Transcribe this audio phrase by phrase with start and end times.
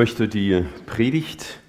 [0.00, 1.60] möchte die Predigt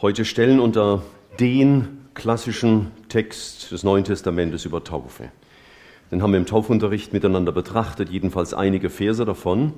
[0.00, 1.02] heute stellen unter
[1.38, 5.28] den klassischen Text des Neuen Testamentes über Taufe.
[6.10, 9.74] Den haben wir im Taufunterricht miteinander betrachtet, jedenfalls einige Verse davon.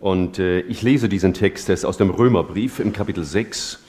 [0.00, 3.80] Und äh, ich lese diesen Text, aus dem Römerbrief im Kapitel 6,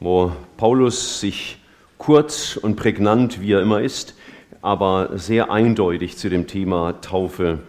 [0.00, 1.58] wo Paulus sich
[1.98, 4.16] kurz und prägnant, wie er immer ist,
[4.60, 7.60] aber sehr eindeutig zu dem Thema Taufe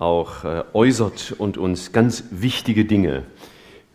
[0.00, 3.22] auch äh, äußert und uns ganz wichtige Dinge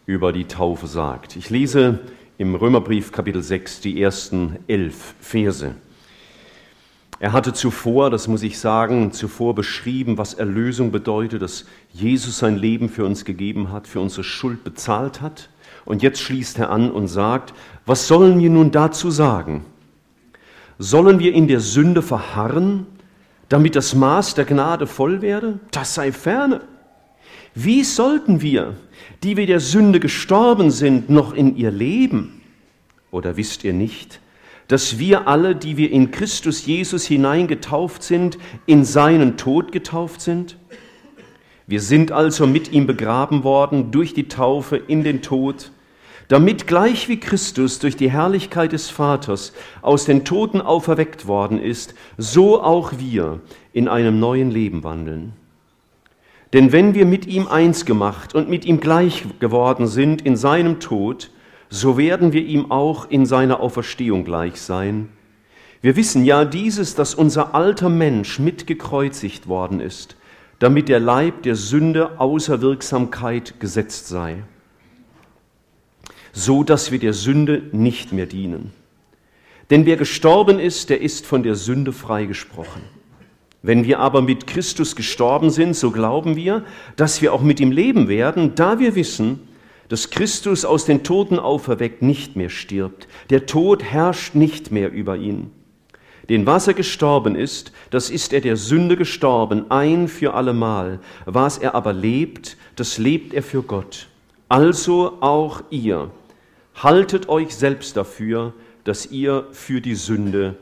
[0.06, 1.36] über die Taufe sagt.
[1.36, 2.00] Ich lese
[2.38, 5.76] im Römerbrief Kapitel 6 die ersten elf Verse.
[7.20, 12.58] Er hatte zuvor, das muss ich sagen, zuvor beschrieben, was Erlösung bedeutet, dass Jesus sein
[12.58, 15.50] Leben für uns gegeben hat, für unsere Schuld bezahlt hat.
[15.86, 17.54] Und jetzt schließt er an und sagt,
[17.86, 19.64] was sollen wir nun dazu sagen?
[20.80, 22.88] Sollen wir in der Sünde verharren,
[23.48, 25.60] damit das Maß der Gnade voll werde?
[25.72, 26.62] Das sei ferne.
[27.56, 28.76] Wie sollten wir,
[29.22, 32.42] die wir der Sünde gestorben sind, noch in ihr leben?
[33.12, 34.20] Oder wisst ihr nicht,
[34.68, 40.58] dass wir alle, die wir in Christus Jesus hineingetauft sind, in seinen Tod getauft sind?
[41.68, 45.72] Wir sind also mit ihm begraben worden durch die Taufe in den Tod,
[46.28, 51.94] damit gleich wie Christus durch die Herrlichkeit des Vaters aus den Toten auferweckt worden ist,
[52.18, 53.42] so auch wir
[53.74, 55.34] in einem neuen Leben wandeln.
[56.54, 60.80] Denn wenn wir mit ihm eins gemacht und mit ihm gleich geworden sind in seinem
[60.80, 61.32] Tod,
[61.70, 65.10] so werden wir ihm auch in seiner Auferstehung gleich sein.
[65.82, 70.16] Wir wissen ja dieses, dass unser alter Mensch mitgekreuzigt worden ist,
[70.60, 74.44] damit der Leib der Sünde außer Wirksamkeit gesetzt sei,
[76.32, 78.72] so dass wir der Sünde nicht mehr dienen.
[79.72, 82.84] Denn wer gestorben ist, der ist von der Sünde freigesprochen.
[83.66, 86.66] Wenn wir aber mit Christus gestorben sind, so glauben wir,
[86.98, 89.40] dass wir auch mit ihm leben werden, da wir wissen,
[89.88, 93.08] dass Christus aus den Toten auferweckt nicht mehr stirbt.
[93.30, 95.50] Der Tod herrscht nicht mehr über ihn.
[96.30, 101.00] Den was er gestorben ist, das ist er der Sünde gestorben, ein für allemal.
[101.26, 104.08] Was er aber lebt, das lebt er für Gott.
[104.50, 106.12] Also auch ihr.
[106.76, 108.54] Haltet euch selbst dafür,
[108.84, 110.56] dass ihr für die Sünde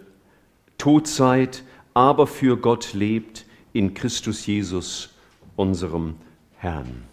[0.78, 1.64] tot seid,
[1.94, 5.10] aber für Gott lebt in Christus Jesus,
[5.56, 6.16] unserem
[6.58, 7.04] Herrn.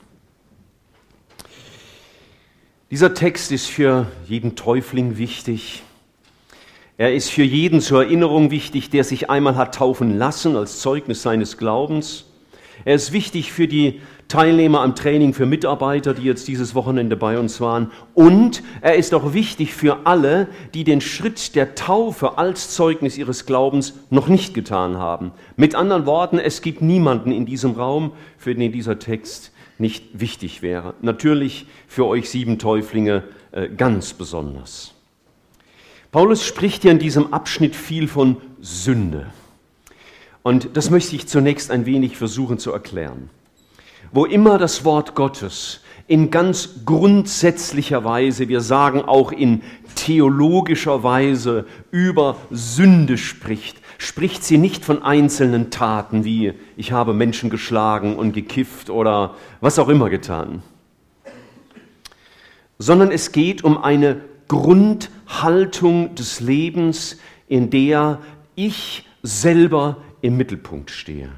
[2.91, 5.83] Dieser Text ist für jeden Täufling wichtig.
[6.97, 11.23] Er ist für jeden zur Erinnerung wichtig, der sich einmal hat taufen lassen als Zeugnis
[11.23, 12.25] seines Glaubens.
[12.85, 17.39] Er ist wichtig für die Teilnehmer am Training für Mitarbeiter, die jetzt dieses Wochenende bei
[17.39, 17.91] uns waren.
[18.13, 23.47] Und er ist auch wichtig für alle, die den Schritt der Taufe als Zeugnis ihres
[23.47, 25.33] Glaubens noch nicht getan haben.
[25.57, 30.61] Mit anderen Worten, es gibt niemanden in diesem Raum, für den dieser Text nicht wichtig
[30.61, 30.93] wäre.
[31.01, 34.93] Natürlich für euch sieben Täuflinge äh, ganz besonders.
[36.13, 39.27] Paulus spricht ja in diesem Abschnitt viel von Sünde.
[40.43, 43.31] Und das möchte ich zunächst ein wenig versuchen zu erklären
[44.13, 49.63] wo immer das Wort Gottes in ganz grundsätzlicher Weise, wir sagen auch in
[49.95, 57.51] theologischer Weise über Sünde spricht, spricht sie nicht von einzelnen Taten wie ich habe Menschen
[57.51, 60.63] geschlagen und gekifft oder was auch immer getan,
[62.79, 67.19] sondern es geht um eine Grundhaltung des Lebens,
[67.49, 68.21] in der
[68.55, 71.31] ich selber im Mittelpunkt stehe.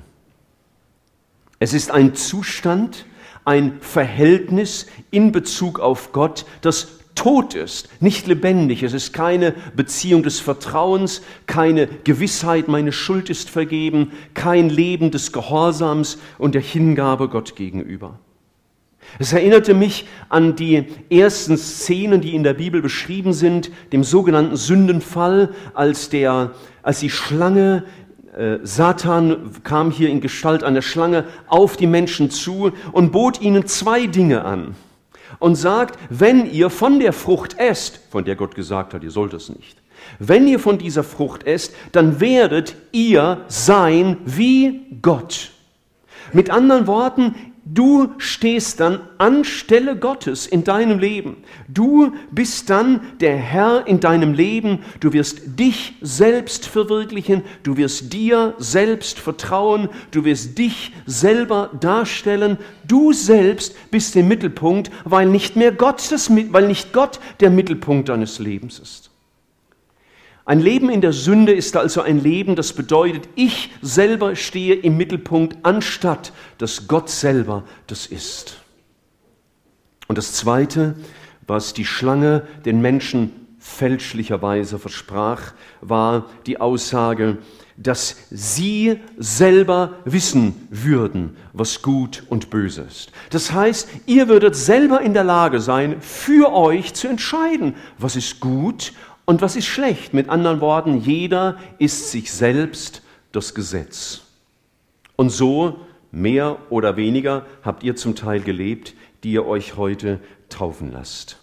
[1.62, 3.04] Es ist ein Zustand,
[3.44, 8.82] ein Verhältnis in Bezug auf Gott, das tot ist, nicht lebendig.
[8.82, 15.32] Es ist keine Beziehung des Vertrauens, keine Gewissheit, meine Schuld ist vergeben, kein Leben des
[15.32, 18.18] Gehorsams und der Hingabe Gott gegenüber.
[19.18, 24.56] Es erinnerte mich an die ersten Szenen, die in der Bibel beschrieben sind, dem sogenannten
[24.56, 27.84] Sündenfall, als, der, als die Schlange
[28.62, 34.06] Satan kam hier in Gestalt einer Schlange auf die Menschen zu und bot ihnen zwei
[34.06, 34.76] Dinge an
[35.40, 39.34] und sagt, wenn ihr von der Frucht esst, von der Gott gesagt hat, ihr sollt
[39.34, 39.78] es nicht,
[40.18, 45.50] wenn ihr von dieser Frucht esst, dann werdet ihr sein wie Gott.
[46.32, 47.34] Mit anderen Worten,
[47.72, 51.36] Du stehst dann anstelle Gottes in deinem Leben.
[51.68, 54.80] Du bist dann der Herr in deinem Leben.
[54.98, 57.44] Du wirst dich selbst verwirklichen.
[57.62, 59.88] Du wirst dir selbst vertrauen.
[60.10, 62.58] Du wirst dich selber darstellen.
[62.88, 68.08] Du selbst bist im Mittelpunkt, weil nicht mehr Gott, das, weil nicht Gott der Mittelpunkt
[68.08, 69.09] deines Lebens ist.
[70.44, 74.96] Ein Leben in der Sünde ist also ein Leben, das bedeutet, ich selber stehe im
[74.96, 78.56] Mittelpunkt, anstatt dass Gott selber das ist.
[80.08, 80.96] Und das Zweite,
[81.46, 87.38] was die Schlange den Menschen fälschlicherweise versprach, war die Aussage,
[87.76, 93.12] dass sie selber wissen würden, was gut und böse ist.
[93.30, 98.40] Das heißt, ihr würdet selber in der Lage sein, für euch zu entscheiden, was ist
[98.40, 98.92] gut
[99.24, 100.14] und was ist schlecht.
[100.14, 103.02] Mit anderen Worten, jeder ist sich selbst
[103.32, 104.22] das Gesetz.
[105.16, 105.80] Und so,
[106.10, 111.38] mehr oder weniger, habt ihr zum Teil gelebt, die ihr euch heute taufen lasst.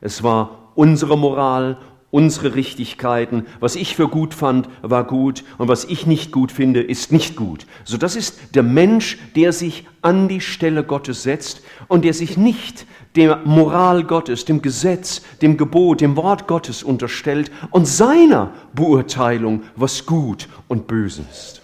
[0.00, 1.78] Es war unsere Moral,
[2.10, 3.46] unsere Richtigkeiten.
[3.60, 7.36] Was ich für gut fand, war gut und was ich nicht gut finde, ist nicht
[7.36, 7.66] gut.
[7.84, 12.36] So das ist der Mensch, der sich an die Stelle Gottes setzt und der sich
[12.36, 12.86] nicht
[13.18, 20.06] der Moral Gottes, dem Gesetz, dem Gebot, dem Wort Gottes unterstellt und seiner Beurteilung, was
[20.06, 21.60] gut und böse ist.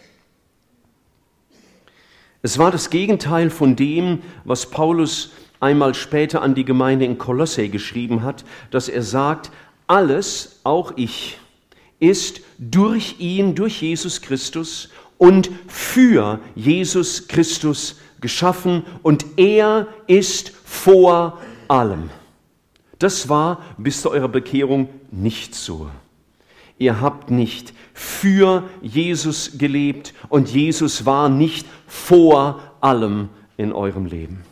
[2.43, 5.31] Es war das Gegenteil von dem, was Paulus
[5.61, 9.53] einmal später an die Gemeinde in Kolosse geschrieben hat, dass er sagt,
[9.87, 11.39] alles, auch ich,
[12.01, 20.54] ist durch ihn, durch Jesus Christus und für Jesus Christus geschaffen und er ist
[20.85, 22.11] vor allem.
[22.99, 25.89] Das war bis zu eurer Bekehrung nicht so.
[26.77, 34.43] Ihr habt nicht für Jesus gelebt und Jesus war nicht vor allem in eurem Leben.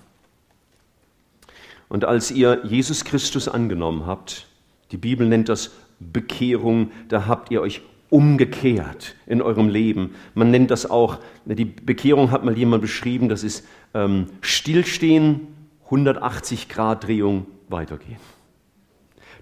[1.91, 4.47] Und als ihr Jesus Christus angenommen habt,
[4.91, 10.15] die Bibel nennt das Bekehrung, da habt ihr euch umgekehrt in eurem Leben.
[10.35, 15.49] Man nennt das auch, die Bekehrung hat mal jemand beschrieben, das ist ähm, Stillstehen,
[15.93, 18.17] 180 Grad Drehung, weitergehen.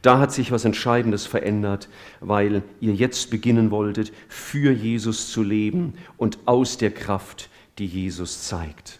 [0.02, 1.88] Da hat sich was Entscheidendes verändert,
[2.19, 8.43] weil ihr jetzt beginnen wolltet, für Jesus zu leben und aus der Kraft, die Jesus
[8.43, 8.99] zeigt.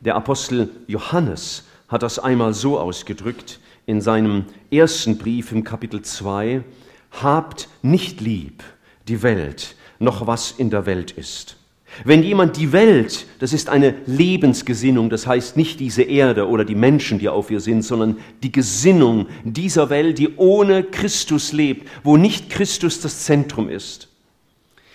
[0.00, 6.64] Der Apostel Johannes hat das einmal so ausgedrückt, in seinem ersten Brief im Kapitel 2,
[7.12, 8.64] habt nicht lieb
[9.06, 11.59] die Welt, noch was in der Welt ist.
[12.04, 16.74] Wenn jemand die Welt, das ist eine Lebensgesinnung, das heißt nicht diese Erde oder die
[16.74, 22.16] Menschen, die auf ihr sind, sondern die Gesinnung dieser Welt, die ohne Christus lebt, wo
[22.16, 24.08] nicht Christus das Zentrum ist.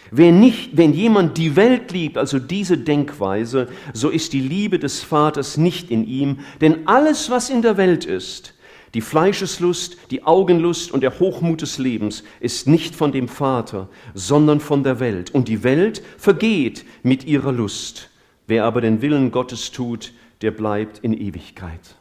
[0.09, 5.01] Wenn, nicht, wenn jemand die Welt liebt, also diese Denkweise, so ist die Liebe des
[5.01, 8.54] Vaters nicht in ihm, denn alles, was in der Welt ist,
[8.95, 14.61] die Fleischeslust, die Augenlust und der Hochmut des Lebens ist nicht von dem Vater, sondern
[14.61, 15.31] von der Welt.
[15.35, 18.09] Und die Welt vergeht mit ihrer Lust.
[18.47, 21.97] Wer aber den Willen Gottes tut, der bleibt in Ewigkeit.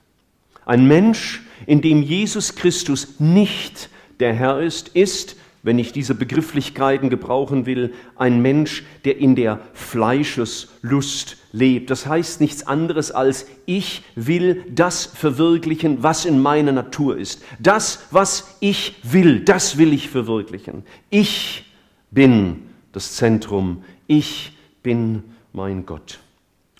[0.64, 3.90] Ein Mensch, in dem Jesus Christus nicht
[4.20, 9.60] der Herr ist, ist wenn ich diese Begrifflichkeiten gebrauchen will, ein Mensch, der in der
[9.72, 11.88] Fleischeslust lebt.
[11.90, 17.42] Das heißt nichts anderes als, ich will das verwirklichen, was in meiner Natur ist.
[17.60, 20.82] Das, was ich will, das will ich verwirklichen.
[21.10, 21.64] Ich
[22.10, 22.62] bin
[22.92, 23.84] das Zentrum.
[24.08, 24.52] Ich
[24.82, 25.22] bin
[25.52, 26.18] mein Gott.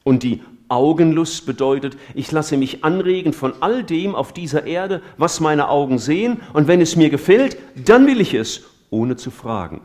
[0.02, 5.38] Und die Augenlust bedeutet, ich lasse mich anregen von all dem auf dieser Erde, was
[5.38, 9.82] meine Augen sehen, und wenn es mir gefällt, dann will ich es ohne zu fragen,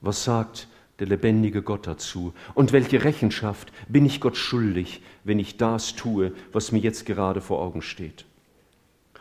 [0.00, 5.56] was sagt der lebendige Gott dazu und welche Rechenschaft bin ich Gott schuldig, wenn ich
[5.56, 8.24] das tue, was mir jetzt gerade vor Augen steht.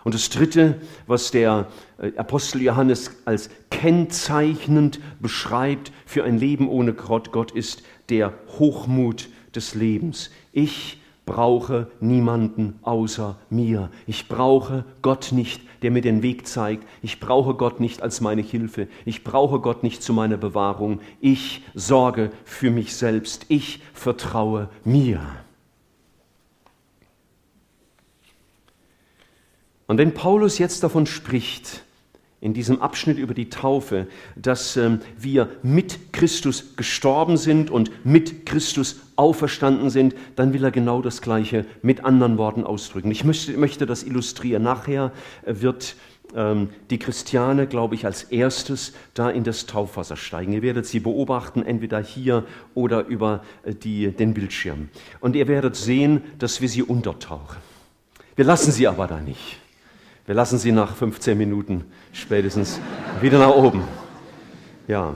[0.04, 6.94] Und das Dritte, was der äh, Apostel Johannes als kennzeichnend beschreibt für ein Leben ohne
[6.94, 10.30] Gott, Gott ist der Hochmut des Lebens.
[10.52, 13.90] Ich brauche niemanden außer mir.
[14.06, 16.88] Ich brauche Gott nicht, der mir den Weg zeigt.
[17.02, 18.88] Ich brauche Gott nicht als meine Hilfe.
[19.06, 21.00] Ich brauche Gott nicht zu meiner Bewahrung.
[21.22, 23.46] Ich sorge für mich selbst.
[23.48, 25.22] Ich vertraue mir.
[29.88, 31.85] Und wenn Paulus jetzt davon spricht,
[32.46, 38.46] in diesem Abschnitt über die Taufe, dass ähm, wir mit Christus gestorben sind und mit
[38.46, 43.10] Christus auferstanden sind, dann will er genau das Gleiche mit anderen Worten ausdrücken.
[43.10, 44.62] Ich möchte, möchte das illustrieren.
[44.62, 45.12] Nachher
[45.44, 45.96] wird
[46.36, 50.54] ähm, die Christiane, glaube ich, als erstes da in das Taufwasser steigen.
[50.54, 52.44] Ihr werdet sie beobachten, entweder hier
[52.76, 54.90] oder über äh, die, den Bildschirm.
[55.20, 57.58] Und ihr werdet sehen, dass wir sie untertauchen.
[58.36, 59.65] Wir lassen sie aber da nicht.
[60.26, 62.80] Wir lassen sie nach 15 Minuten spätestens
[63.22, 63.84] wieder nach oben.
[64.88, 65.14] Ja.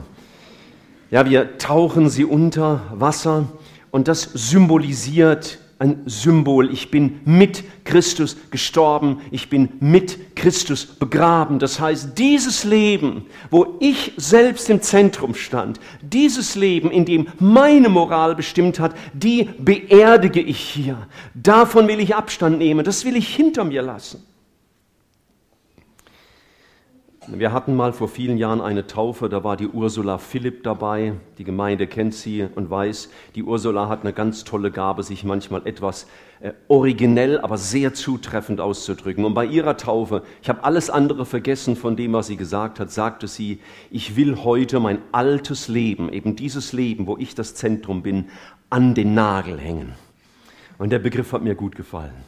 [1.10, 3.48] Ja, wir tauchen sie unter Wasser
[3.90, 6.70] und das symbolisiert ein Symbol.
[6.72, 11.58] Ich bin mit Christus gestorben, ich bin mit Christus begraben.
[11.58, 17.88] Das heißt, dieses Leben, wo ich selbst im Zentrum stand, dieses Leben, in dem meine
[17.88, 21.08] Moral bestimmt hat, die beerdige ich hier.
[21.34, 24.22] Davon will ich Abstand nehmen, das will ich hinter mir lassen.
[27.32, 31.12] Wir hatten mal vor vielen Jahren eine Taufe, da war die Ursula Philipp dabei.
[31.38, 35.64] Die Gemeinde kennt sie und weiß, die Ursula hat eine ganz tolle Gabe, sich manchmal
[35.64, 36.08] etwas
[36.40, 39.24] äh, originell, aber sehr zutreffend auszudrücken.
[39.24, 42.90] Und bei ihrer Taufe, ich habe alles andere vergessen von dem, was sie gesagt hat,
[42.90, 43.60] sagte sie,
[43.92, 48.26] ich will heute mein altes Leben, eben dieses Leben, wo ich das Zentrum bin,
[48.70, 49.92] an den Nagel hängen.
[50.78, 52.24] Und der Begriff hat mir gut gefallen.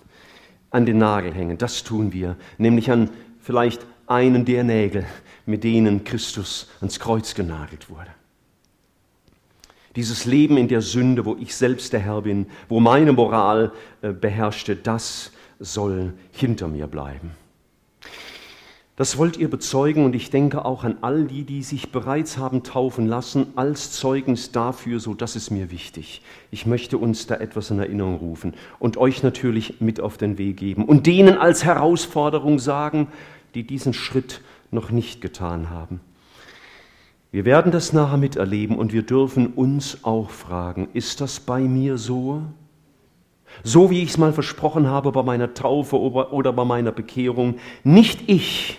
[0.70, 5.06] An den Nagel hängen, das tun wir, nämlich an vielleicht einen der Nägel,
[5.46, 8.10] mit denen Christus ans Kreuz genagelt wurde.
[9.96, 14.12] Dieses Leben in der Sünde, wo ich selbst der Herr bin, wo meine Moral äh,
[14.12, 17.32] beherrschte, das soll hinter mir bleiben.
[18.96, 22.62] Das wollt ihr bezeugen und ich denke auch an all die, die sich bereits haben
[22.62, 26.22] taufen lassen, als Zeugnis dafür, so das ist mir wichtig.
[26.50, 30.58] Ich möchte uns da etwas in Erinnerung rufen und euch natürlich mit auf den Weg
[30.58, 33.08] geben und denen als Herausforderung sagen,
[33.54, 34.40] die diesen Schritt
[34.70, 36.00] noch nicht getan haben.
[37.30, 41.96] Wir werden das nachher miterleben und wir dürfen uns auch fragen, ist das bei mir
[41.96, 42.42] so?
[43.64, 48.28] So wie ich es mal versprochen habe bei meiner Taufe oder bei meiner Bekehrung, nicht
[48.28, 48.78] ich,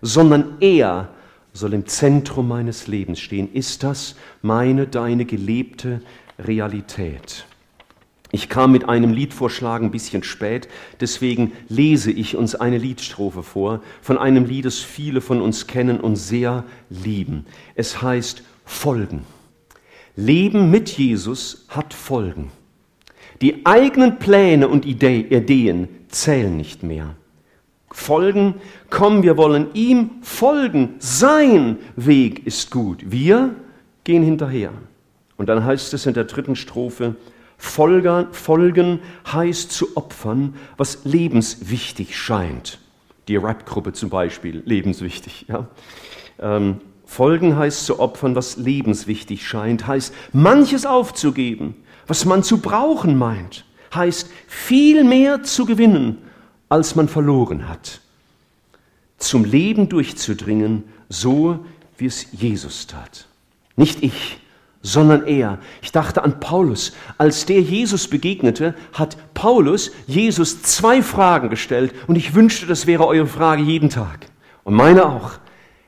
[0.00, 1.08] sondern er
[1.52, 3.52] soll im Zentrum meines Lebens stehen.
[3.52, 6.00] Ist das meine, deine gelebte
[6.38, 7.47] Realität?
[8.30, 10.68] Ich kam mit einem Liedvorschlag ein bisschen spät,
[11.00, 15.98] deswegen lese ich uns eine Liedstrophe vor von einem Lied, das viele von uns kennen
[15.98, 17.46] und sehr lieben.
[17.74, 19.24] Es heißt Folgen.
[20.14, 22.50] Leben mit Jesus hat Folgen.
[23.40, 27.14] Die eigenen Pläne und Ideen zählen nicht mehr.
[27.90, 28.54] Folgen,
[28.90, 30.96] komm, wir wollen ihm folgen.
[30.98, 33.02] Sein Weg ist gut.
[33.06, 33.54] Wir
[34.04, 34.72] gehen hinterher.
[35.36, 37.14] Und dann heißt es in der dritten Strophe,
[37.58, 39.00] Folgen
[39.30, 42.78] heißt zu opfern, was lebenswichtig scheint.
[43.26, 45.46] Die Rap-Gruppe zum Beispiel, lebenswichtig.
[45.48, 45.66] Ja?
[46.38, 51.74] Ähm, Folgen heißt zu opfern, was lebenswichtig scheint, heißt manches aufzugeben,
[52.06, 56.18] was man zu brauchen meint, heißt viel mehr zu gewinnen,
[56.68, 58.00] als man verloren hat.
[59.16, 61.64] Zum Leben durchzudringen, so
[61.96, 63.26] wie es Jesus tat.
[63.74, 64.38] Nicht ich,
[64.82, 65.58] sondern er.
[65.82, 66.92] Ich dachte an Paulus.
[67.16, 73.06] Als der Jesus begegnete, hat Paulus Jesus zwei Fragen gestellt und ich wünschte, das wäre
[73.06, 74.26] eure Frage jeden Tag.
[74.64, 75.32] Und meine auch.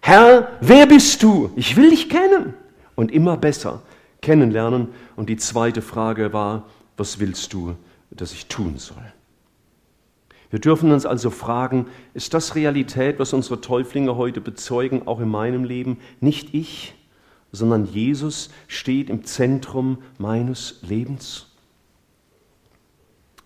[0.02, 1.50] Herr, wer bist du?
[1.56, 2.54] Ich will dich kennen
[2.94, 3.82] und immer besser
[4.22, 4.88] kennenlernen.
[5.16, 6.66] Und die zweite Frage war,
[6.96, 7.76] was willst du,
[8.10, 9.12] dass ich tun soll?
[10.50, 15.28] Wir dürfen uns also fragen, ist das Realität, was unsere Täuflinge heute bezeugen, auch in
[15.28, 15.98] meinem Leben?
[16.20, 16.94] Nicht ich,
[17.52, 21.46] sondern Jesus steht im Zentrum meines Lebens.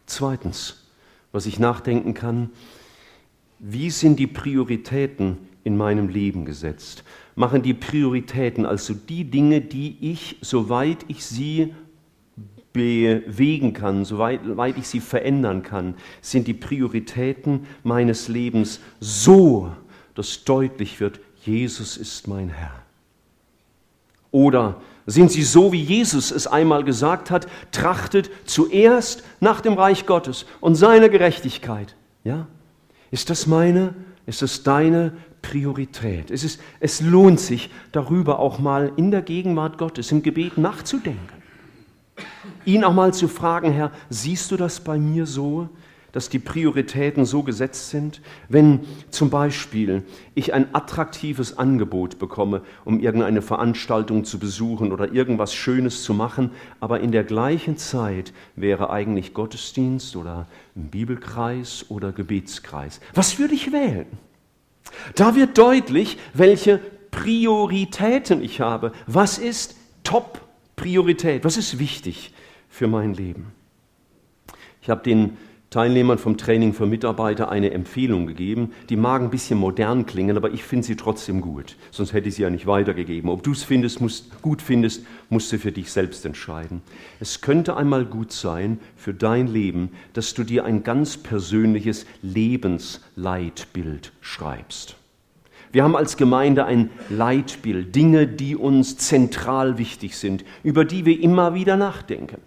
[0.06, 0.84] Zweitens,
[1.32, 2.50] was ich nachdenken kann,
[3.58, 7.02] wie sind die Prioritäten in meinem Leben gesetzt?
[7.34, 11.74] Machen die Prioritäten also die Dinge, die ich, soweit ich sie
[12.74, 19.72] bewegen kann, soweit ich sie verändern kann, sind die Prioritäten meines Lebens so,
[20.14, 22.83] dass deutlich wird, Jesus ist mein Herr.
[24.34, 30.06] Oder sind sie so, wie Jesus es einmal gesagt hat, trachtet zuerst nach dem Reich
[30.06, 31.94] Gottes und seiner Gerechtigkeit?
[32.24, 32.48] Ja?
[33.12, 33.94] Ist das meine,
[34.26, 36.32] ist das deine Priorität?
[36.32, 41.42] Es, ist, es lohnt sich, darüber auch mal in der Gegenwart Gottes im Gebet nachzudenken.
[42.64, 45.68] Ihn auch mal zu fragen, Herr, siehst du das bei mir so?
[46.14, 48.22] Dass die Prioritäten so gesetzt sind?
[48.48, 50.04] Wenn zum Beispiel
[50.36, 56.52] ich ein attraktives Angebot bekomme, um irgendeine Veranstaltung zu besuchen oder irgendwas Schönes zu machen,
[56.78, 63.00] aber in der gleichen Zeit wäre eigentlich Gottesdienst oder Bibelkreis oder Gebetskreis.
[63.12, 64.06] Was würde ich wählen?
[65.16, 66.78] Da wird deutlich, welche
[67.10, 68.92] Prioritäten ich habe.
[69.08, 71.44] Was ist Top-Priorität?
[71.44, 72.32] Was ist wichtig
[72.68, 73.50] für mein Leben?
[74.80, 75.36] Ich habe den
[75.74, 78.70] Teilnehmern vom Training für Mitarbeiter eine Empfehlung gegeben.
[78.90, 81.74] Die mag ein bisschen modern klingen, aber ich finde sie trotzdem gut.
[81.90, 83.28] Sonst hätte ich sie ja nicht weitergegeben.
[83.28, 86.80] Ob du es findest, musst, gut findest, musst du für dich selbst entscheiden.
[87.18, 94.12] Es könnte einmal gut sein für dein Leben, dass du dir ein ganz persönliches Lebensleitbild
[94.20, 94.94] schreibst.
[95.72, 101.20] Wir haben als Gemeinde ein Leitbild, Dinge, die uns zentral wichtig sind, über die wir
[101.20, 102.40] immer wieder nachdenken.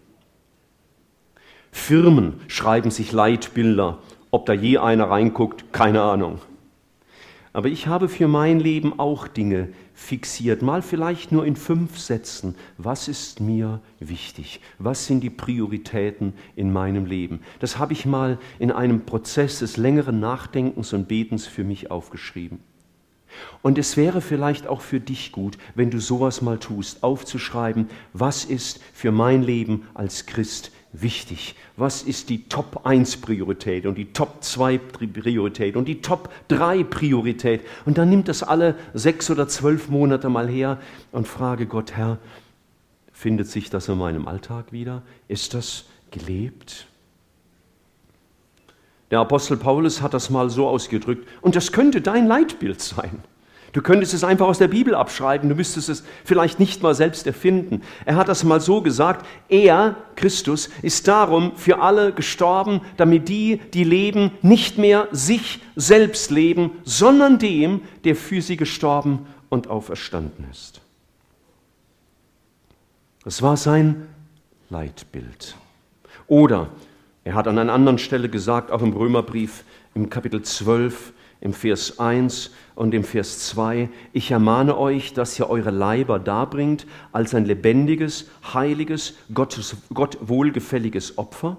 [1.72, 4.00] Firmen schreiben sich Leitbilder.
[4.32, 6.40] Ob da je einer reinguckt, keine Ahnung.
[7.54, 12.54] Aber ich habe für mein Leben auch Dinge fixiert, mal vielleicht nur in fünf Sätzen.
[12.78, 14.62] Was ist mir wichtig?
[14.78, 17.40] Was sind die Prioritäten in meinem Leben?
[17.60, 22.60] Das habe ich mal in einem Prozess des längeren Nachdenkens und Betens für mich aufgeschrieben.
[23.62, 28.46] Und es wäre vielleicht auch für dich gut, wenn du sowas mal tust, aufzuschreiben, was
[28.46, 31.56] ist für mein Leben als Christ wichtig?
[31.76, 36.84] Was ist die Top 1 Priorität und die Top 2 Priorität und die Top 3
[36.84, 37.62] Priorität?
[37.86, 40.80] Und dann nimmt das alle sechs oder zwölf Monate mal her
[41.12, 42.18] und frage Gott, Herr,
[43.12, 45.02] findet sich das in meinem Alltag wieder?
[45.28, 46.88] Ist das gelebt?
[49.10, 53.24] Der Apostel Paulus hat das mal so ausgedrückt und das könnte dein Leitbild sein.
[53.74, 57.28] Du könntest es einfach aus der Bibel abschreiben, du müsstest es vielleicht nicht mal selbst
[57.28, 57.82] erfinden.
[58.06, 63.60] Er hat das mal so gesagt, er, Christus, ist darum für alle gestorben, damit die,
[63.74, 70.46] die leben, nicht mehr sich selbst leben, sondern dem, der für sie gestorben und auferstanden
[70.50, 70.82] ist.
[73.24, 74.08] Das war sein
[74.70, 75.56] Leitbild.
[76.28, 76.70] Oder
[77.26, 82.00] er hat an einer anderen Stelle gesagt, auch im Römerbrief im Kapitel 12, im Vers
[82.00, 87.46] 1 und im Vers 2, ich ermahne euch, dass ihr eure Leiber darbringt als ein
[87.46, 91.58] lebendiges, heiliges, Gottes, Gott wohlgefälliges Opfer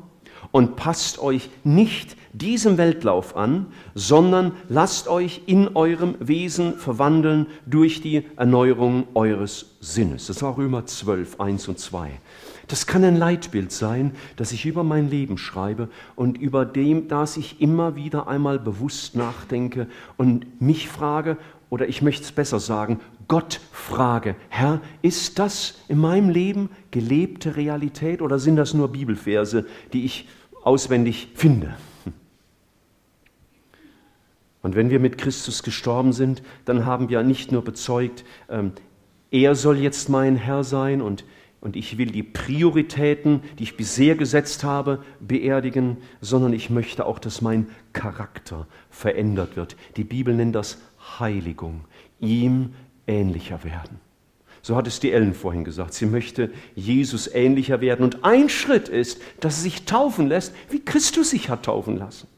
[0.50, 8.00] und passt euch nicht diesem Weltlauf an, sondern lasst euch in eurem Wesen verwandeln durch
[8.00, 10.26] die Erneuerung eures Sinnes.
[10.26, 12.10] Das war Römer 12, 1 und 2.
[12.68, 17.38] Das kann ein Leitbild sein, das ich über mein Leben schreibe und über dem, das
[17.38, 21.38] ich immer wieder einmal bewusst nachdenke und mich frage,
[21.70, 27.56] oder ich möchte es besser sagen, Gott frage, Herr, ist das in meinem Leben gelebte
[27.56, 30.28] Realität oder sind das nur Bibelverse, die ich
[30.62, 31.74] auswendig finde?
[34.60, 38.72] Und wenn wir mit Christus gestorben sind, dann haben wir nicht nur bezeugt, ähm,
[39.30, 41.24] er soll jetzt mein Herr sein und
[41.60, 47.18] und ich will die Prioritäten, die ich bisher gesetzt habe, beerdigen, sondern ich möchte auch,
[47.18, 49.76] dass mein Charakter verändert wird.
[49.96, 50.78] Die Bibel nennt das
[51.18, 51.84] Heiligung,
[52.20, 52.74] ihm
[53.06, 53.98] ähnlicher werden.
[54.62, 55.94] So hat es die Ellen vorhin gesagt.
[55.94, 58.04] Sie möchte Jesus ähnlicher werden.
[58.04, 62.28] Und ein Schritt ist, dass sie sich taufen lässt, wie Christus sich hat taufen lassen.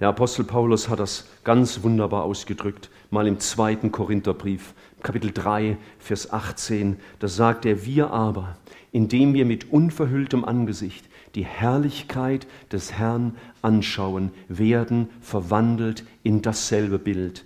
[0.00, 6.32] Der Apostel Paulus hat das ganz wunderbar ausgedrückt, mal im zweiten Korintherbrief, Kapitel 3, Vers
[6.32, 8.56] 18, da sagt er, wir aber,
[8.92, 17.44] indem wir mit unverhülltem Angesicht die Herrlichkeit des Herrn anschauen, werden verwandelt in dasselbe Bild,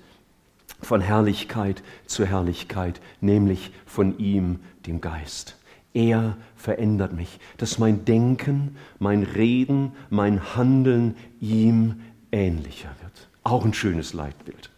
[0.80, 5.58] von Herrlichkeit zu Herrlichkeit, nämlich von ihm, dem Geist.
[5.92, 11.96] Er verändert mich, dass mein Denken, mein Reden, mein Handeln ihm
[12.34, 13.28] ähnlicher wird.
[13.44, 14.70] Auch ein schönes Leitbild.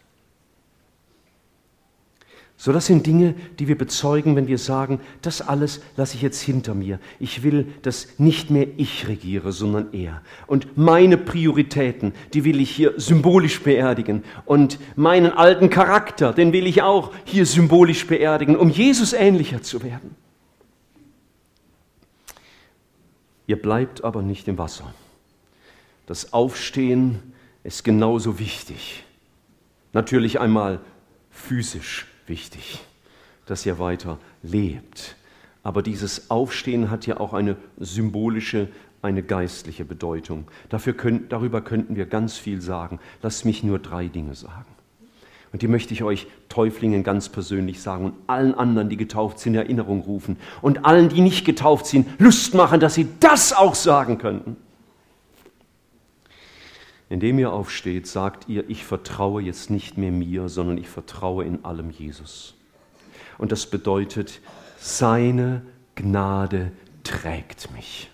[2.59, 6.41] So, das sind Dinge, die wir bezeugen, wenn wir sagen, das alles lasse ich jetzt
[6.41, 6.99] hinter mir.
[7.19, 10.23] Ich will, dass nicht mehr ich regiere, sondern er.
[10.47, 14.23] Und meine Prioritäten, die will ich hier symbolisch beerdigen.
[14.45, 19.83] Und meinen alten Charakter, den will ich auch hier symbolisch beerdigen, um Jesus ähnlicher zu
[19.83, 20.15] werden.
[23.45, 24.93] Ihr bleibt aber nicht im Wasser.
[26.07, 27.33] Das Aufstehen
[27.67, 29.03] ist genauso wichtig.
[29.91, 30.79] Natürlich einmal
[31.29, 32.79] physisch wichtig,
[33.45, 35.17] dass ihr weiter lebt.
[35.63, 38.69] Aber dieses Aufstehen hat ja auch eine symbolische,
[39.01, 40.47] eine geistliche Bedeutung.
[40.69, 42.99] Dafür können, darüber könnten wir ganz viel sagen.
[43.21, 44.65] Lasst mich nur drei Dinge sagen.
[45.51, 49.55] Und die möchte ich euch Täuflingen ganz persönlich sagen und allen anderen, die getauft sind,
[49.55, 50.37] Erinnerung rufen.
[50.61, 54.55] Und allen, die nicht getauft sind, Lust machen, dass sie das auch sagen könnten.
[57.09, 61.63] Indem ihr aufsteht, sagt ihr, ich vertraue jetzt nicht mehr mir, sondern ich vertraue in
[61.63, 62.55] allem Jesus.
[63.37, 64.41] Und das bedeutet,
[64.77, 65.61] seine
[65.95, 66.71] Gnade
[67.03, 68.09] trägt mich.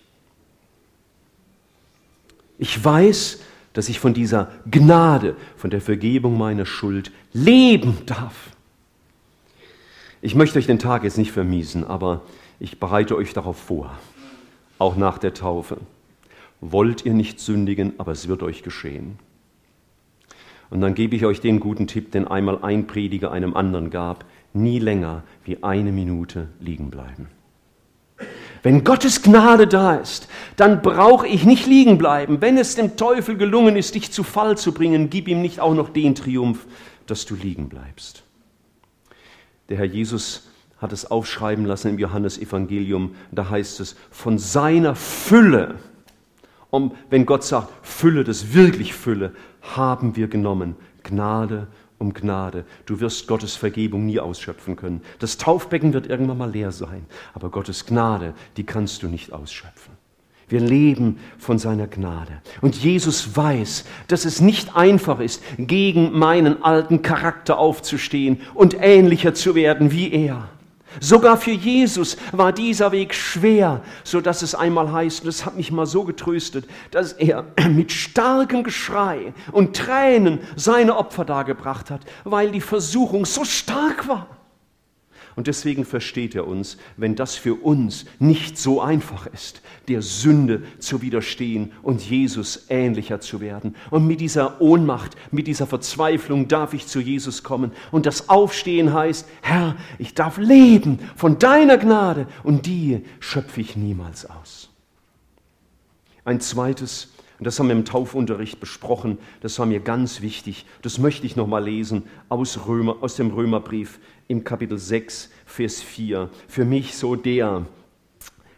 [2.58, 3.40] Ich weiß,
[3.72, 8.50] dass ich von dieser Gnade, von der Vergebung meiner Schuld leben darf.
[10.22, 12.22] Ich möchte euch den Tag jetzt nicht vermiesen, aber
[12.60, 13.98] ich bereite euch darauf vor,
[14.78, 15.78] auch nach der Taufe
[16.72, 19.18] wollt ihr nicht sündigen, aber es wird euch geschehen.
[20.70, 24.24] Und dann gebe ich euch den guten Tipp, den einmal ein Prediger einem anderen gab,
[24.54, 27.28] nie länger wie eine Minute liegen bleiben.
[28.62, 32.40] Wenn Gottes Gnade da ist, dann brauche ich nicht liegen bleiben.
[32.40, 35.74] Wenn es dem Teufel gelungen ist, dich zu Fall zu bringen, gib ihm nicht auch
[35.74, 36.66] noch den Triumph,
[37.06, 38.22] dass du liegen bleibst.
[39.68, 40.48] Der Herr Jesus
[40.78, 43.14] hat es aufschreiben lassen im Johannesevangelium.
[43.32, 45.74] Da heißt es, von seiner Fülle,
[46.74, 49.32] und wenn Gott sagt, Fülle, das wirklich Fülle,
[49.62, 50.76] haben wir genommen.
[51.04, 52.64] Gnade um Gnade.
[52.86, 55.00] Du wirst Gottes Vergebung nie ausschöpfen können.
[55.20, 59.94] Das Taufbecken wird irgendwann mal leer sein, aber Gottes Gnade, die kannst du nicht ausschöpfen.
[60.48, 62.42] Wir leben von seiner Gnade.
[62.60, 69.32] Und Jesus weiß, dass es nicht einfach ist, gegen meinen alten Charakter aufzustehen und ähnlicher
[69.32, 70.48] zu werden wie er.
[71.00, 75.56] Sogar für Jesus war dieser Weg schwer, so dass es einmal heißt, und das hat
[75.56, 82.02] mich mal so getröstet, dass er mit starkem Geschrei und Tränen seine Opfer dargebracht hat,
[82.24, 84.26] weil die Versuchung so stark war.
[85.36, 90.62] Und deswegen versteht er uns, wenn das für uns nicht so einfach ist, der Sünde
[90.78, 93.74] zu widerstehen und Jesus ähnlicher zu werden.
[93.90, 97.72] Und mit dieser Ohnmacht, mit dieser Verzweiflung darf ich zu Jesus kommen.
[97.90, 103.76] Und das Aufstehen heißt, Herr, ich darf leben von deiner Gnade und die schöpfe ich
[103.76, 104.70] niemals aus.
[106.24, 110.98] Ein zweites, und das haben wir im Taufunterricht besprochen, das war mir ganz wichtig, das
[110.98, 116.30] möchte ich nochmal lesen aus, Römer, aus dem Römerbrief im Kapitel 6, Vers 4.
[116.48, 117.66] Für mich so der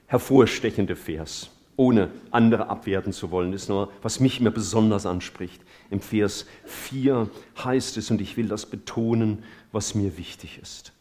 [0.07, 5.61] hervorstechende Vers, ohne andere abwerten zu wollen, ist nur, was mich mir besonders anspricht.
[5.91, 7.29] Im Vers 4
[7.63, 10.93] heißt es, und ich will das betonen, was mir wichtig ist.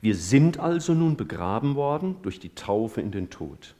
[0.00, 3.74] Wir sind also nun begraben worden durch die Taufe in den Tod,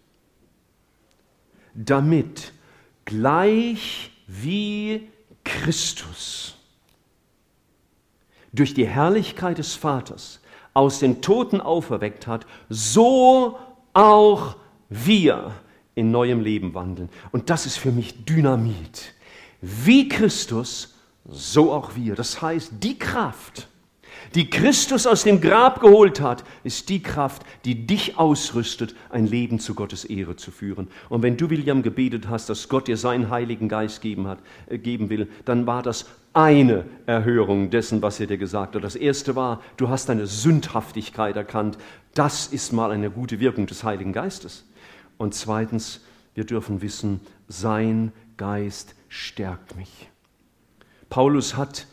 [1.74, 2.52] damit
[3.06, 5.08] gleich wie
[5.44, 6.56] Christus
[8.52, 10.40] durch die Herrlichkeit des Vaters
[10.74, 13.58] aus den Toten auferweckt hat, so
[13.92, 14.56] auch
[14.88, 15.52] wir
[15.94, 17.08] in neuem Leben wandeln.
[17.32, 19.14] Und das ist für mich Dynamit.
[19.60, 20.94] Wie Christus,
[21.28, 22.14] so auch wir.
[22.14, 23.68] Das heißt, die Kraft,
[24.34, 29.58] die Christus aus dem Grab geholt hat, ist die Kraft, die dich ausrüstet, ein Leben
[29.58, 30.88] zu Gottes Ehre zu führen.
[31.08, 34.78] Und wenn du, William, gebetet hast, dass Gott dir seinen Heiligen Geist geben, hat, äh,
[34.78, 38.84] geben will, dann war das eine Erhörung dessen, was er dir gesagt hat.
[38.84, 41.78] Das erste war, du hast deine Sündhaftigkeit erkannt.
[42.14, 44.64] Das ist mal eine gute Wirkung des Heiligen Geistes.
[45.18, 46.00] Und zweitens,
[46.34, 50.08] wir dürfen wissen, sein Geist stärkt mich.
[51.08, 51.86] Paulus hat,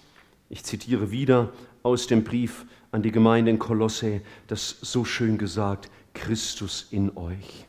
[0.49, 5.89] ich zitiere wieder aus dem Brief an die Gemeinde in Kolosse, das so schön gesagt,
[6.13, 7.65] Christus in euch,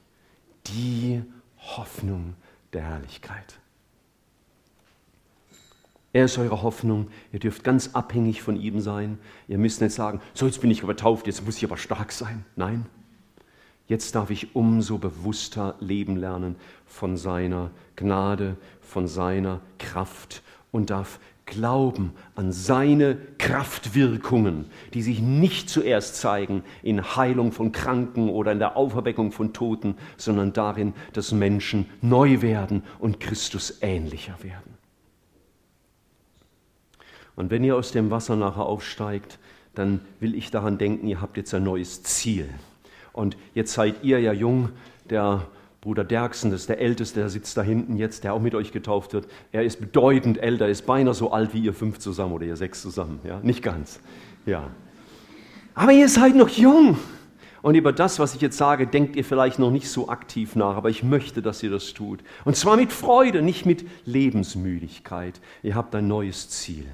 [0.66, 1.22] die
[1.58, 2.34] Hoffnung
[2.72, 3.58] der Herrlichkeit.
[6.12, 7.08] Er ist eure Hoffnung.
[7.32, 9.18] Ihr dürft ganz abhängig von ihm sein.
[9.46, 12.12] Ihr müsst nicht sagen, so jetzt bin ich aber tauft, jetzt muss ich aber stark
[12.12, 12.44] sein.
[12.56, 12.86] Nein,
[13.88, 20.42] jetzt darf ich umso bewusster leben lernen von seiner Gnade, von seiner Kraft
[20.72, 28.28] und darf glauben an seine Kraftwirkungen, die sich nicht zuerst zeigen in Heilung von Kranken
[28.28, 34.36] oder in der Auferweckung von Toten, sondern darin, dass Menschen neu werden und Christus ähnlicher
[34.42, 34.77] werden.
[37.38, 39.38] Und wenn ihr aus dem Wasser nachher aufsteigt,
[39.76, 42.48] dann will ich daran denken, ihr habt jetzt ein neues Ziel.
[43.12, 44.70] Und jetzt seid ihr ja jung,
[45.08, 45.46] der
[45.80, 48.72] Bruder Derksen, das ist der Älteste, der sitzt da hinten jetzt, der auch mit euch
[48.72, 49.28] getauft wird.
[49.52, 52.82] Er ist bedeutend älter, ist beinahe so alt wie ihr fünf zusammen oder ihr sechs
[52.82, 53.20] zusammen.
[53.22, 54.00] Ja, nicht ganz.
[54.44, 54.64] Ja.
[55.76, 56.98] Aber ihr seid noch jung.
[57.62, 60.74] Und über das, was ich jetzt sage, denkt ihr vielleicht noch nicht so aktiv nach,
[60.74, 62.18] aber ich möchte, dass ihr das tut.
[62.44, 65.40] Und zwar mit Freude, nicht mit Lebensmüdigkeit.
[65.62, 66.86] Ihr habt ein neues Ziel.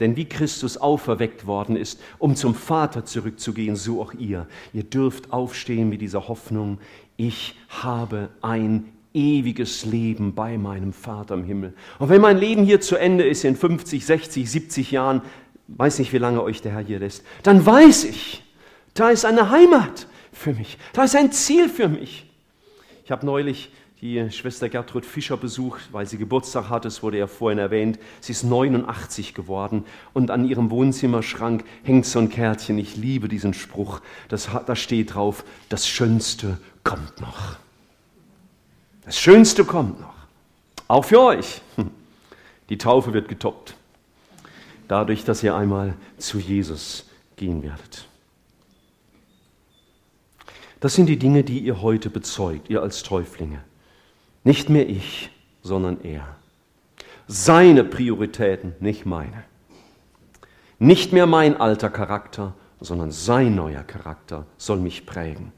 [0.00, 4.46] Denn wie Christus auferweckt worden ist, um zum Vater zurückzugehen, so auch ihr.
[4.72, 6.78] Ihr dürft aufstehen mit dieser Hoffnung,
[7.16, 11.72] ich habe ein ewiges Leben bei meinem Vater im Himmel.
[12.00, 15.22] Und wenn mein Leben hier zu Ende ist, in 50, 60, 70 Jahren,
[15.68, 18.42] weiß nicht, wie lange euch der Herr hier lässt, dann weiß ich,
[18.94, 22.28] da ist eine Heimat für mich, da ist ein Ziel für mich.
[23.04, 27.26] Ich habe neulich die Schwester Gertrud Fischer besucht, weil sie Geburtstag hatte, es wurde ja
[27.26, 27.98] vorhin erwähnt.
[28.20, 32.76] Sie ist 89 geworden und an ihrem Wohnzimmerschrank hängt so ein Kärtchen.
[32.78, 34.00] Ich liebe diesen Spruch.
[34.28, 37.56] Das, da steht drauf, das Schönste kommt noch.
[39.04, 40.14] Das Schönste kommt noch.
[40.88, 41.62] Auch für euch.
[42.68, 43.74] Die Taufe wird getoppt.
[44.88, 48.06] Dadurch, dass ihr einmal zu Jesus gehen werdet.
[50.80, 53.60] Das sind die Dinge, die ihr heute bezeugt, ihr als Täuflinge.
[54.44, 55.30] Nicht mehr ich,
[55.62, 56.36] sondern er.
[57.26, 59.44] Seine Prioritäten, nicht meine.
[60.78, 65.52] Nicht mehr mein alter Charakter, sondern sein neuer Charakter soll mich prägen.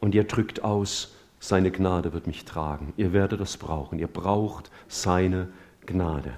[0.00, 2.92] Und ihr drückt aus, seine Gnade wird mich tragen.
[2.96, 3.98] Ihr werdet das brauchen.
[3.98, 5.48] Ihr braucht seine
[5.84, 6.32] Gnade.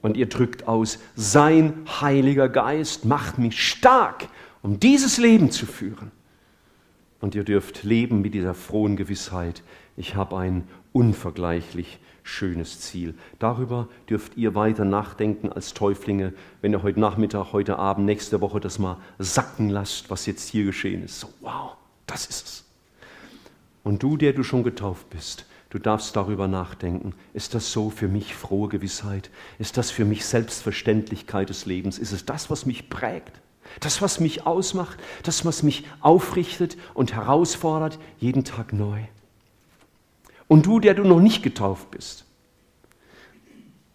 [0.00, 4.28] Und ihr drückt aus, sein Heiliger Geist macht mich stark
[4.62, 6.10] um dieses Leben zu führen.
[7.20, 9.62] Und ihr dürft leben mit dieser frohen Gewissheit,
[9.96, 13.14] ich habe ein unvergleichlich schönes Ziel.
[13.38, 18.60] Darüber dürft ihr weiter nachdenken als Täuflinge, wenn ihr heute Nachmittag, heute Abend, nächste Woche
[18.60, 21.20] das mal sacken lasst, was jetzt hier geschehen ist.
[21.20, 21.76] So, wow,
[22.06, 22.64] das ist es.
[23.82, 27.14] Und du, der du schon getauft bist, du darfst darüber nachdenken.
[27.34, 29.30] Ist das so für mich frohe Gewissheit?
[29.58, 31.98] Ist das für mich Selbstverständlichkeit des Lebens?
[31.98, 33.40] Ist es das, was mich prägt?
[33.80, 34.98] Das, was mich ausmacht?
[35.22, 39.00] Das, was mich aufrichtet und herausfordert, jeden Tag neu?
[40.52, 42.26] Und du, der du noch nicht getauft bist,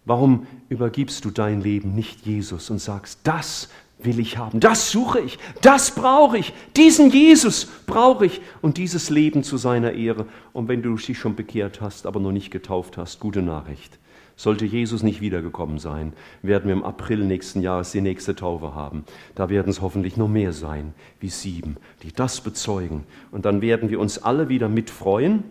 [0.04, 3.68] warum übergibst du dein Leben nicht Jesus und sagst, das
[4.00, 9.08] will ich haben, das suche ich, das brauche ich, diesen Jesus brauche ich und dieses
[9.08, 10.26] Leben zu seiner Ehre.
[10.52, 13.96] Und wenn du dich schon bekehrt hast, aber noch nicht getauft hast, gute Nachricht.
[14.34, 19.04] Sollte Jesus nicht wiedergekommen sein, werden wir im April nächsten Jahres die nächste Taufe haben.
[19.36, 23.04] Da werden es hoffentlich noch mehr sein, wie sieben, die das bezeugen.
[23.30, 25.44] Und dann werden wir uns alle wieder mitfreuen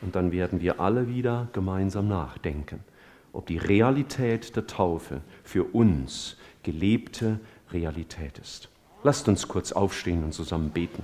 [0.00, 2.80] und dann werden wir alle wieder gemeinsam nachdenken,
[3.32, 7.40] ob die Realität der Taufe für uns gelebte
[7.72, 8.68] Realität ist.
[9.04, 11.02] Lasst uns kurz aufstehen und zusammen beten.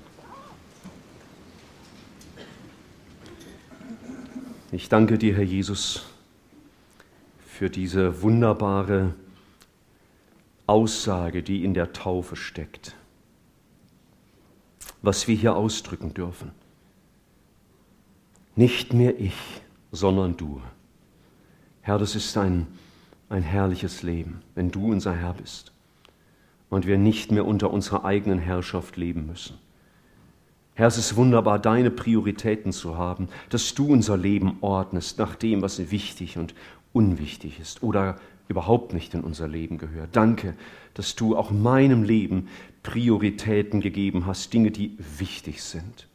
[4.73, 6.05] Ich danke dir, Herr Jesus,
[7.47, 9.15] für diese wunderbare
[10.67, 12.97] Aussage, die in der Taufe steckt,
[15.03, 16.51] was wir hier ausdrücken dürfen.
[18.57, 19.37] Nicht mehr ich,
[19.91, 20.61] sondern du.
[21.83, 22.67] Herr, das ist ein,
[23.29, 25.73] ein herrliches Leben, wenn du unser Herr bist
[26.71, 29.59] und wir nicht mehr unter unserer eigenen Herrschaft leben müssen.
[30.75, 35.63] Herr, es ist wunderbar, deine Prioritäten zu haben, dass du unser Leben ordnest nach dem,
[35.63, 36.55] was wichtig und
[36.93, 38.17] unwichtig ist oder
[38.49, 40.17] überhaupt nicht in unser Leben gehört.
[40.17, 40.55] Danke,
[40.95, 42.49] dass du auch meinem Leben
[42.83, 46.09] Prioritäten gegeben hast, Dinge, die wichtig sind.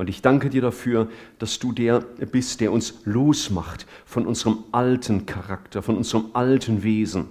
[0.00, 1.08] Und ich danke dir dafür,
[1.38, 7.26] dass du der bist, der uns losmacht von unserem alten Charakter, von unserem alten Wesen,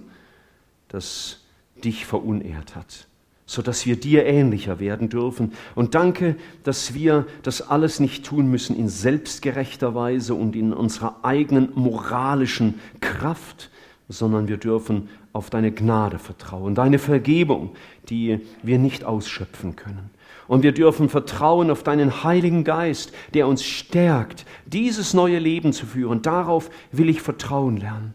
[0.86, 1.40] das
[1.82, 3.08] dich verunehrt hat,
[3.44, 5.52] sodass wir dir ähnlicher werden dürfen.
[5.74, 11.16] Und danke, dass wir das alles nicht tun müssen in selbstgerechter Weise und in unserer
[11.24, 13.68] eigenen moralischen Kraft,
[14.08, 17.70] sondern wir dürfen auf deine Gnade vertrauen, deine Vergebung,
[18.10, 20.19] die wir nicht ausschöpfen können.
[20.50, 25.86] Und wir dürfen vertrauen auf deinen Heiligen Geist, der uns stärkt, dieses neue Leben zu
[25.86, 26.22] führen.
[26.22, 28.14] Darauf will ich vertrauen lernen.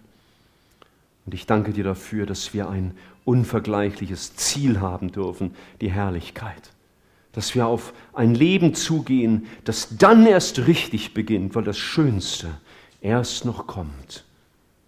[1.26, 2.93] Und ich danke dir dafür, dass wir ein
[3.24, 6.71] unvergleichliches Ziel haben dürfen, die Herrlichkeit.
[7.32, 12.50] Dass wir auf ein Leben zugehen, das dann erst richtig beginnt, weil das Schönste
[13.00, 14.26] erst noch kommt.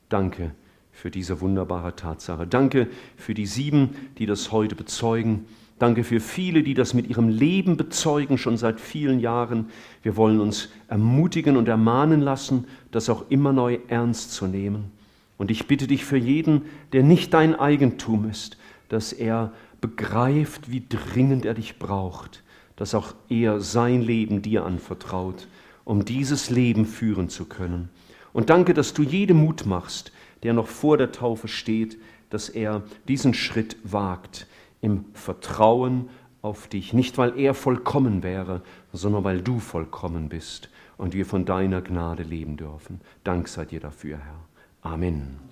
[0.10, 0.51] Danke
[0.91, 2.45] für diese wunderbare Tatsache.
[2.45, 5.45] Danke für die sieben, die das heute bezeugen.
[5.79, 9.69] Danke für viele, die das mit ihrem Leben bezeugen, schon seit vielen Jahren.
[10.01, 14.91] Wir wollen uns ermutigen und ermahnen lassen, das auch immer neu ernst zu nehmen.
[15.37, 16.63] Und ich bitte dich für jeden,
[16.93, 18.57] der nicht dein Eigentum ist,
[18.89, 22.43] dass er begreift, wie dringend er dich braucht,
[22.75, 25.47] dass auch er sein Leben dir anvertraut,
[25.83, 27.89] um dieses Leben führen zu können.
[28.33, 30.11] Und danke, dass du jedem Mut machst,
[30.41, 34.47] der noch vor der Taufe steht, dass er diesen Schritt wagt,
[34.81, 36.09] im Vertrauen
[36.41, 36.93] auf dich.
[36.93, 38.61] Nicht, weil er vollkommen wäre,
[38.93, 43.01] sondern weil du vollkommen bist und wir von deiner Gnade leben dürfen.
[43.23, 44.91] Dank sei dir dafür, Herr.
[44.93, 45.46] Amen.